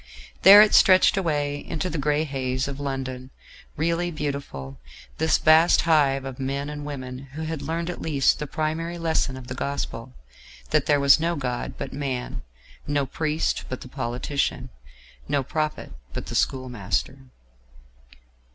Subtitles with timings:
[0.41, 3.29] There it stretched away into the grey haze of London,
[3.77, 4.79] really beautiful,
[5.19, 9.37] this vast hive of men and women who had learned at least the primary lesson
[9.37, 10.15] of the gospel
[10.71, 12.41] that there was no God but man,
[12.87, 14.71] no priest but the politician,
[15.27, 17.19] no prophet but the schoolmaster.